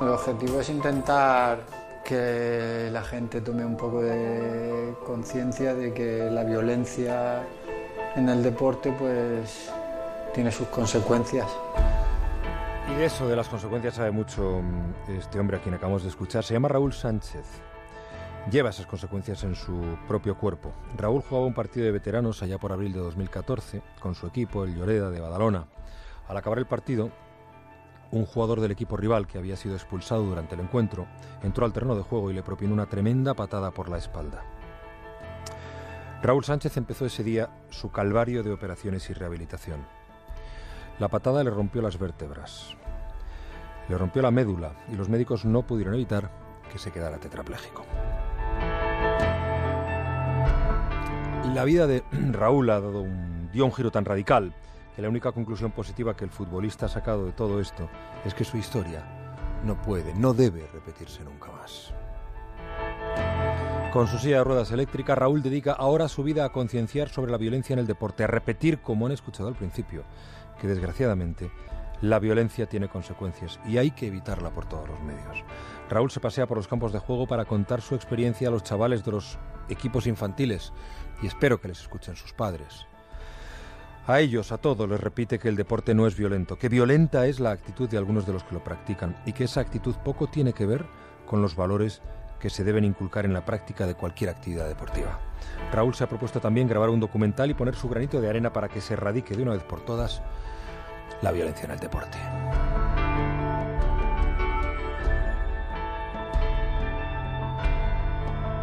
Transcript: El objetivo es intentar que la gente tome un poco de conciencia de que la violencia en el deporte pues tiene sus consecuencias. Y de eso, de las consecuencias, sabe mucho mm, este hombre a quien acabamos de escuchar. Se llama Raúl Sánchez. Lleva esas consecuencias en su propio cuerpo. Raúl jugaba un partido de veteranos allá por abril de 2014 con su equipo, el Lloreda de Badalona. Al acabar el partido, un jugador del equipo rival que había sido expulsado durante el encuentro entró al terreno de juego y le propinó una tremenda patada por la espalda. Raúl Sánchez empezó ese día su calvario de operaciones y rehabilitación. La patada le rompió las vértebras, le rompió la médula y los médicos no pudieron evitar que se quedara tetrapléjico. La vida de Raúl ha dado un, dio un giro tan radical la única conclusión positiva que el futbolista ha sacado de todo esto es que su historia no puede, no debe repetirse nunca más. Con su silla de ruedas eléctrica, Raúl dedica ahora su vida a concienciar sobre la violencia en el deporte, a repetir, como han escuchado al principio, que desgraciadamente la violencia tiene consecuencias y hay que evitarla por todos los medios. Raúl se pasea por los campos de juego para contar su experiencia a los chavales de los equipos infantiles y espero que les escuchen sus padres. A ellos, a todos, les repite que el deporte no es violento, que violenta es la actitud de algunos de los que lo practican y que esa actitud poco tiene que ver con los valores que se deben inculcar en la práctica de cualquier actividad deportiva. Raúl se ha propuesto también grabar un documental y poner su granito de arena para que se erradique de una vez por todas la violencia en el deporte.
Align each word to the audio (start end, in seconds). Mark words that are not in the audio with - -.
El 0.00 0.08
objetivo 0.08 0.60
es 0.60 0.68
intentar 0.68 1.58
que 2.04 2.88
la 2.92 3.02
gente 3.02 3.40
tome 3.40 3.64
un 3.64 3.76
poco 3.76 4.02
de 4.02 4.94
conciencia 5.06 5.74
de 5.74 5.94
que 5.94 6.28
la 6.30 6.44
violencia 6.44 7.42
en 8.16 8.28
el 8.28 8.42
deporte 8.42 8.92
pues 8.98 9.70
tiene 10.34 10.50
sus 10.50 10.66
consecuencias. 10.68 11.46
Y 12.90 12.94
de 12.96 13.06
eso, 13.06 13.26
de 13.26 13.36
las 13.36 13.48
consecuencias, 13.48 13.94
sabe 13.94 14.10
mucho 14.10 14.60
mm, 14.60 15.10
este 15.16 15.38
hombre 15.38 15.56
a 15.56 15.60
quien 15.60 15.74
acabamos 15.74 16.02
de 16.02 16.10
escuchar. 16.10 16.44
Se 16.44 16.52
llama 16.52 16.68
Raúl 16.68 16.92
Sánchez. 16.92 17.46
Lleva 18.50 18.70
esas 18.70 18.86
consecuencias 18.86 19.42
en 19.44 19.54
su 19.54 19.96
propio 20.06 20.36
cuerpo. 20.36 20.74
Raúl 20.98 21.22
jugaba 21.22 21.46
un 21.46 21.54
partido 21.54 21.86
de 21.86 21.92
veteranos 21.92 22.42
allá 22.42 22.58
por 22.58 22.72
abril 22.72 22.92
de 22.92 22.98
2014 22.98 23.80
con 24.00 24.14
su 24.14 24.26
equipo, 24.26 24.64
el 24.64 24.76
Lloreda 24.76 25.10
de 25.10 25.20
Badalona. 25.20 25.66
Al 26.28 26.36
acabar 26.36 26.58
el 26.58 26.66
partido, 26.66 27.10
un 28.18 28.26
jugador 28.26 28.60
del 28.60 28.70
equipo 28.70 28.96
rival 28.96 29.26
que 29.26 29.38
había 29.38 29.56
sido 29.56 29.74
expulsado 29.74 30.24
durante 30.24 30.54
el 30.54 30.60
encuentro 30.60 31.06
entró 31.42 31.66
al 31.66 31.72
terreno 31.72 31.96
de 31.96 32.02
juego 32.02 32.30
y 32.30 32.34
le 32.34 32.42
propinó 32.42 32.72
una 32.72 32.86
tremenda 32.86 33.34
patada 33.34 33.70
por 33.70 33.88
la 33.88 33.98
espalda. 33.98 34.44
Raúl 36.22 36.44
Sánchez 36.44 36.76
empezó 36.76 37.04
ese 37.04 37.22
día 37.22 37.50
su 37.70 37.90
calvario 37.90 38.42
de 38.42 38.52
operaciones 38.52 39.10
y 39.10 39.12
rehabilitación. 39.12 39.84
La 40.98 41.08
patada 41.08 41.44
le 41.44 41.50
rompió 41.50 41.82
las 41.82 41.98
vértebras, 41.98 42.76
le 43.88 43.98
rompió 43.98 44.22
la 44.22 44.30
médula 44.30 44.72
y 44.90 44.96
los 44.96 45.08
médicos 45.08 45.44
no 45.44 45.66
pudieron 45.66 45.94
evitar 45.94 46.30
que 46.72 46.78
se 46.78 46.90
quedara 46.90 47.18
tetrapléjico. 47.18 47.84
La 51.52 51.64
vida 51.64 51.86
de 51.86 52.04
Raúl 52.32 52.70
ha 52.70 52.80
dado 52.80 53.02
un, 53.02 53.50
dio 53.52 53.64
un 53.64 53.72
giro 53.72 53.90
tan 53.90 54.04
radical 54.04 54.54
la 55.02 55.08
única 55.08 55.32
conclusión 55.32 55.72
positiva 55.72 56.16
que 56.16 56.24
el 56.24 56.30
futbolista 56.30 56.86
ha 56.86 56.88
sacado 56.88 57.26
de 57.26 57.32
todo 57.32 57.60
esto 57.60 57.88
es 58.24 58.34
que 58.34 58.44
su 58.44 58.56
historia 58.56 59.04
no 59.64 59.80
puede, 59.80 60.14
no 60.14 60.34
debe 60.34 60.66
repetirse 60.72 61.24
nunca 61.24 61.50
más. 61.50 61.92
Con 63.92 64.08
su 64.08 64.18
silla 64.18 64.38
de 64.38 64.44
ruedas 64.44 64.72
eléctrica, 64.72 65.14
Raúl 65.14 65.42
dedica 65.42 65.72
ahora 65.72 66.08
su 66.08 66.22
vida 66.22 66.44
a 66.44 66.52
concienciar 66.52 67.08
sobre 67.08 67.30
la 67.30 67.38
violencia 67.38 67.74
en 67.74 67.78
el 67.78 67.86
deporte, 67.86 68.24
a 68.24 68.26
repetir, 68.26 68.80
como 68.80 69.06
han 69.06 69.12
escuchado 69.12 69.48
al 69.48 69.54
principio, 69.54 70.04
que 70.60 70.66
desgraciadamente 70.66 71.50
la 72.00 72.18
violencia 72.18 72.66
tiene 72.68 72.88
consecuencias 72.88 73.60
y 73.64 73.78
hay 73.78 73.92
que 73.92 74.08
evitarla 74.08 74.50
por 74.50 74.66
todos 74.66 74.88
los 74.88 75.00
medios. 75.00 75.44
Raúl 75.88 76.10
se 76.10 76.20
pasea 76.20 76.46
por 76.46 76.56
los 76.56 76.68
campos 76.68 76.92
de 76.92 76.98
juego 76.98 77.26
para 77.26 77.44
contar 77.44 77.80
su 77.80 77.94
experiencia 77.94 78.48
a 78.48 78.50
los 78.50 78.64
chavales 78.64 79.04
de 79.04 79.12
los 79.12 79.38
equipos 79.68 80.06
infantiles 80.06 80.72
y 81.22 81.26
espero 81.26 81.60
que 81.60 81.68
les 81.68 81.80
escuchen 81.80 82.16
sus 82.16 82.32
padres. 82.32 82.86
A 84.06 84.20
ellos, 84.20 84.52
a 84.52 84.58
todos, 84.58 84.86
les 84.86 85.00
repite 85.00 85.38
que 85.38 85.48
el 85.48 85.56
deporte 85.56 85.94
no 85.94 86.06
es 86.06 86.14
violento, 86.14 86.58
que 86.58 86.68
violenta 86.68 87.26
es 87.26 87.40
la 87.40 87.52
actitud 87.52 87.88
de 87.88 87.96
algunos 87.96 88.26
de 88.26 88.34
los 88.34 88.44
que 88.44 88.54
lo 88.54 88.62
practican 88.62 89.16
y 89.24 89.32
que 89.32 89.44
esa 89.44 89.62
actitud 89.62 89.94
poco 90.04 90.26
tiene 90.26 90.52
que 90.52 90.66
ver 90.66 90.84
con 91.24 91.40
los 91.40 91.56
valores 91.56 92.02
que 92.38 92.50
se 92.50 92.64
deben 92.64 92.84
inculcar 92.84 93.24
en 93.24 93.32
la 93.32 93.46
práctica 93.46 93.86
de 93.86 93.94
cualquier 93.94 94.28
actividad 94.28 94.68
deportiva. 94.68 95.18
Raúl 95.72 95.94
se 95.94 96.04
ha 96.04 96.08
propuesto 96.08 96.38
también 96.38 96.68
grabar 96.68 96.90
un 96.90 97.00
documental 97.00 97.50
y 97.50 97.54
poner 97.54 97.76
su 97.76 97.88
granito 97.88 98.20
de 98.20 98.28
arena 98.28 98.52
para 98.52 98.68
que 98.68 98.82
se 98.82 98.92
erradique 98.92 99.34
de 99.34 99.42
una 99.42 99.52
vez 99.52 99.62
por 99.62 99.80
todas 99.80 100.20
la 101.22 101.32
violencia 101.32 101.64
en 101.64 101.70
el 101.70 101.80
deporte. 101.80 102.18